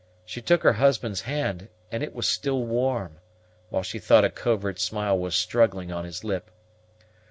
She 0.25 0.41
took 0.41 0.63
her 0.63 0.73
husband's 0.73 1.21
hand, 1.21 1.67
and 1.91 2.01
it 2.01 2.15
was 2.15 2.27
still 2.27 2.63
warm, 2.63 3.19
while 3.69 3.83
she 3.83 3.99
thought 3.99 4.25
a 4.25 4.31
covert 4.31 4.79
smile 4.79 5.19
was 5.19 5.35
struggling 5.35 5.91
on 5.91 6.05
his 6.05 6.23
lip. 6.23 6.49